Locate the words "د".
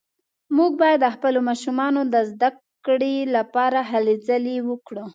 1.01-1.07, 2.13-2.15